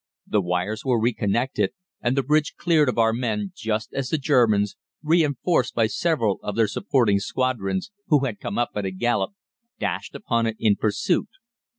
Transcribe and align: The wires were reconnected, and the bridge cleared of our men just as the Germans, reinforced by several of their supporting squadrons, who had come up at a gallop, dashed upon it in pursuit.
The 0.25 0.41
wires 0.41 0.83
were 0.83 0.99
reconnected, 0.99 1.73
and 2.01 2.17
the 2.17 2.23
bridge 2.23 2.55
cleared 2.57 2.89
of 2.89 2.97
our 2.97 3.13
men 3.13 3.51
just 3.55 3.93
as 3.93 4.09
the 4.09 4.17
Germans, 4.17 4.75
reinforced 5.03 5.75
by 5.75 5.85
several 5.85 6.39
of 6.41 6.55
their 6.55 6.67
supporting 6.67 7.19
squadrons, 7.19 7.91
who 8.07 8.25
had 8.25 8.39
come 8.39 8.57
up 8.57 8.71
at 8.73 8.83
a 8.83 8.89
gallop, 8.89 9.33
dashed 9.79 10.15
upon 10.15 10.47
it 10.47 10.55
in 10.57 10.75
pursuit. 10.75 11.29